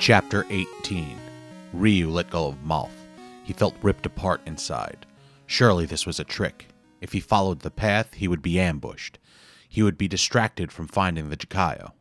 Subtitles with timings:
[0.00, 1.14] Chapter 18
[1.74, 2.88] Ryu let go of Malth.
[3.44, 5.04] He felt ripped apart inside.
[5.46, 6.68] Surely this was a trick.
[7.02, 9.18] If he followed the path, he would be ambushed.
[9.68, 11.92] He would be distracted from finding the Jaquio.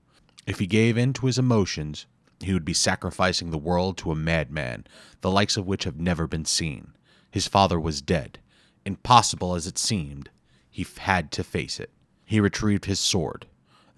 [0.47, 2.05] If he gave in to his emotions,
[2.39, 4.87] he would be sacrificing the world to a madman,
[5.19, 6.93] the likes of which have never been seen.
[7.29, 8.39] His father was dead.
[8.85, 10.29] Impossible as it seemed,
[10.71, 11.91] he had to face it.
[12.23, 13.45] He retrieved his sword,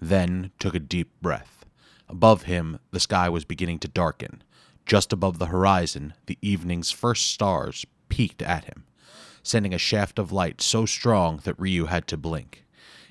[0.00, 1.61] then took a deep breath.
[2.12, 4.42] Above him, the sky was beginning to darken.
[4.84, 8.84] Just above the horizon, the evening's first stars peeked at him,
[9.42, 12.66] sending a shaft of light so strong that Ryu had to blink.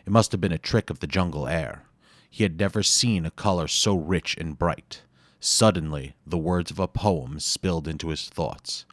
[0.06, 1.86] It must have been a trick of the jungle air.
[2.30, 5.02] He had never seen a color so rich and bright.
[5.40, 8.86] Suddenly, the words of a poem spilled into his thoughts.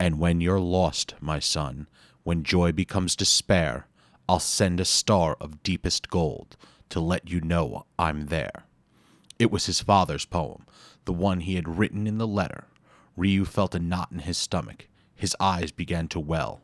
[0.00, 1.86] And when you're lost, my son,
[2.22, 3.88] when joy becomes despair,
[4.26, 6.56] I'll send a star of deepest gold
[6.88, 8.64] to let you know I'm there.
[9.44, 10.64] It was his father's poem,
[11.04, 12.64] the one he had written in the letter.
[13.14, 14.88] Ryu felt a knot in his stomach.
[15.14, 16.62] His eyes began to well.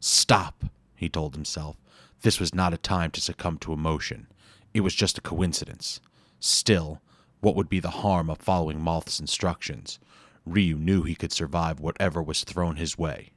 [0.00, 0.64] Stop,
[0.96, 1.76] he told himself.
[2.22, 4.28] This was not a time to succumb to emotion.
[4.72, 6.00] It was just a coincidence.
[6.40, 7.02] Still,
[7.40, 9.98] what would be the harm of following Malth's instructions?
[10.46, 13.32] Ryu knew he could survive whatever was thrown his way.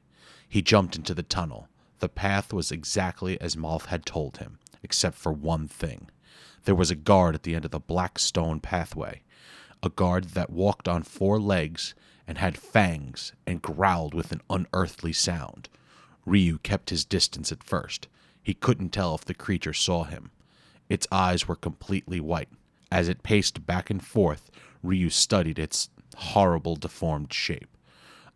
[0.48, 1.68] He jumped into the tunnel.
[1.98, 6.08] The path was exactly as Moth had told him, except for one thing.
[6.66, 9.22] There was a guard at the end of the black stone pathway,
[9.84, 11.94] a guard that walked on four legs
[12.26, 15.68] and had fangs and growled with an unearthly sound.
[16.24, 18.08] Ryu kept his distance at first.
[18.42, 20.32] He couldn't tell if the creature saw him.
[20.88, 22.48] Its eyes were completely white.
[22.90, 24.50] As it paced back and forth,
[24.82, 27.76] Ryu studied its horrible deformed shape.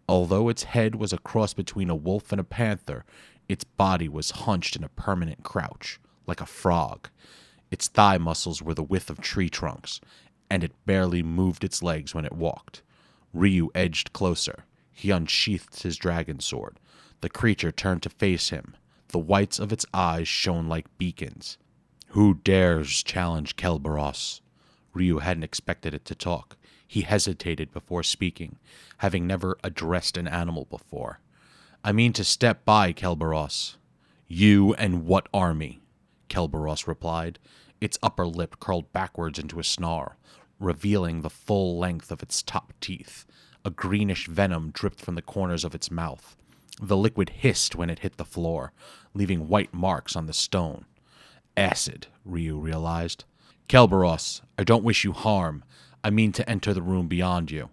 [0.09, 3.05] Although its head was a cross between a wolf and a panther,
[3.49, 7.09] its body was hunched in a permanent crouch, like a frog.
[7.71, 10.01] Its thigh muscles were the width of tree trunks,
[10.51, 12.83] and it barely moved its legs when it walked.
[13.33, 14.65] Ryu edged closer.
[14.93, 16.79] He unsheathed his dragon sword.
[17.21, 18.75] The creature turned to face him.
[19.09, 21.59] The whites of its eyes shone like beacons.
[22.09, 24.41] Who dares challenge Kelbaros?
[24.93, 26.57] Ryu hadn't expected it to talk.
[26.87, 28.59] He hesitated before speaking,
[28.99, 31.21] having never addressed an animal before.
[31.85, 33.77] I mean to step by, Kelbaros.
[34.27, 35.81] You and what army?
[36.31, 37.39] Kelbaros replied.
[37.81, 40.15] Its upper lip curled backwards into a snarl,
[40.59, 43.27] revealing the full length of its top teeth.
[43.65, 46.37] A greenish venom dripped from the corners of its mouth.
[46.81, 48.73] The liquid hissed when it hit the floor,
[49.13, 50.87] leaving white marks on the stone.
[51.57, 53.25] Acid, Ryu realized.
[53.69, 55.65] Kelbaros, I don't wish you harm.
[56.03, 57.69] I mean to enter the room beyond you.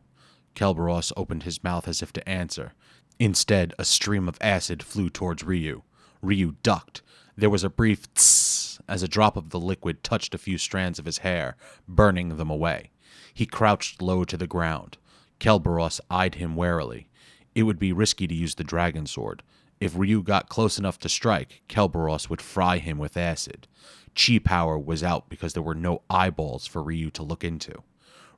[0.56, 2.74] Kelbaros opened his mouth as if to answer.
[3.19, 5.84] Instead, a stream of acid flew towards Ryu.
[6.22, 7.01] Ryu ducked.
[7.35, 8.47] There was a brief tss
[8.88, 11.56] as a drop of the liquid touched a few strands of his hair,
[11.88, 12.92] burning them away.
[13.34, 14.98] He crouched low to the ground.
[15.40, 17.09] Kelbaros eyed him warily.
[17.53, 19.44] It would be risky to use the dragon sword.
[19.80, 23.68] If Ryu got close enough to strike, Kelbaros would fry him with acid.
[24.16, 27.84] Chi power was out because there were no eyeballs for Ryu to look into.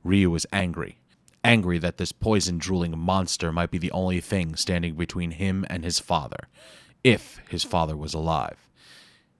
[0.04, 0.98] Ryu was angry.
[1.42, 5.84] Angry that this poison drooling monster might be the only thing standing between him and
[5.84, 6.48] his father,
[7.02, 8.68] if his father was alive.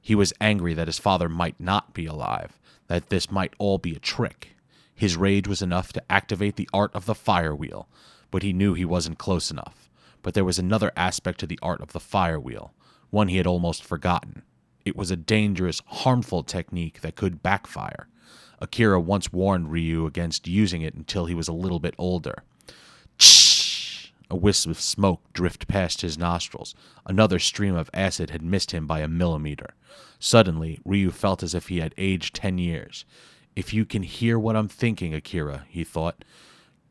[0.00, 3.94] He was angry that his father might not be alive, that this might all be
[3.94, 4.56] a trick.
[4.94, 7.88] His rage was enough to activate the art of the fire wheel,
[8.30, 9.88] but he knew he wasn't close enough.
[10.22, 12.74] But there was another aspect to the art of the fire wheel,
[13.10, 14.42] one he had almost forgotten.
[14.84, 18.08] It was a dangerous, harmful technique that could backfire.
[18.60, 22.42] Akira once warned Ryu against using it until he was a little bit older.
[24.30, 26.74] A wisp of smoke drifted past his nostrils.
[27.04, 29.74] Another stream of acid had missed him by a millimeter.
[30.20, 33.04] Suddenly, Ryu felt as if he had aged ten years.
[33.56, 36.24] If you can hear what I'm thinking, Akira, he thought,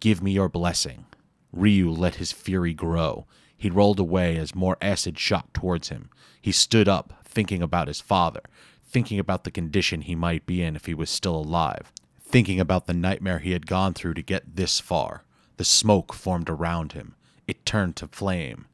[0.02, 1.06] give me your blessing.
[1.54, 3.26] Ryu let his fury grow.
[3.58, 6.10] He rolled away as more acid shot towards him.
[6.42, 8.42] He stood up, thinking about his father,
[8.84, 12.86] thinking about the condition he might be in if he was still alive, thinking about
[12.86, 15.24] the nightmare he had gone through to get this far.
[15.58, 17.16] The smoke formed around him.
[17.50, 18.68] It turned to flame.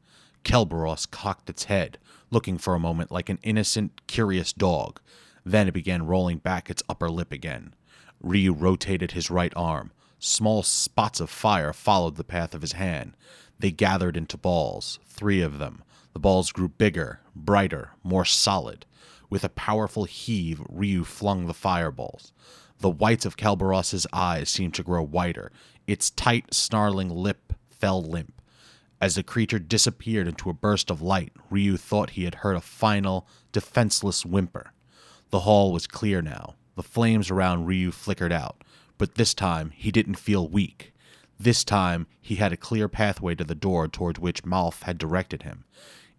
[0.44, 1.96] Kelbaros cocked its head,
[2.30, 5.00] looking for a moment like an innocent, curious dog.
[5.46, 7.74] Then it began rolling back its upper lip again.
[8.20, 9.92] Ryu rotated his right arm.
[10.18, 13.16] Small spots of fire followed the path of his hand.
[13.58, 15.82] They gathered into balls, three of them.
[16.12, 18.84] The balls grew bigger, brighter, more solid.
[19.30, 22.30] With a powerful heave, Ryu flung the fireballs.
[22.80, 25.50] The whites of Kelbaros's eyes seemed to grow whiter.
[25.86, 28.35] Its tight, snarling lip fell limp.
[29.00, 32.60] As the creature disappeared into a burst of light, Ryu thought he had heard a
[32.60, 34.72] final, defenseless whimper.
[35.30, 36.54] The hall was clear now.
[36.76, 38.62] The flames around Ryu flickered out,
[38.96, 40.94] but this time he didn't feel weak.
[41.38, 45.42] This time, he had a clear pathway to the door towards which Malth had directed
[45.42, 45.64] him.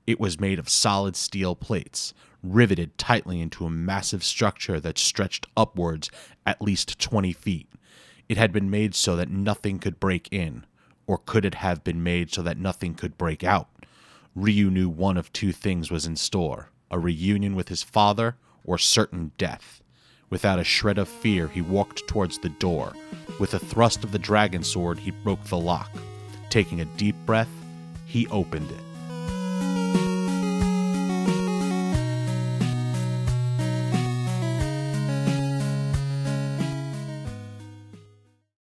[0.05, 2.13] It was made of solid steel plates,
[2.43, 6.11] riveted tightly into a massive structure that stretched upwards
[6.45, 7.67] at least 20 feet.
[8.29, 10.65] It had been made so that nothing could break in,
[11.07, 13.69] or could it have been made so that nothing could break out?
[14.35, 18.77] Ryu knew one of two things was in store a reunion with his father or
[18.77, 19.81] certain death.
[20.29, 22.93] Without a shred of fear, he walked towards the door.
[23.39, 25.89] With a thrust of the dragon sword, he broke the lock.
[26.49, 27.49] Taking a deep breath,
[28.05, 28.79] he opened it.